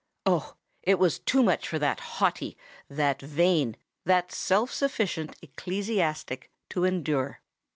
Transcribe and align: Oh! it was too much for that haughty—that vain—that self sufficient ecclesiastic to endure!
Oh! 0.25 0.55
it 0.81 0.97
was 0.97 1.19
too 1.19 1.43
much 1.43 1.67
for 1.67 1.77
that 1.77 1.99
haughty—that 1.99 3.21
vain—that 3.21 4.31
self 4.31 4.73
sufficient 4.73 5.35
ecclesiastic 5.43 6.49
to 6.71 6.85
endure! 6.85 7.39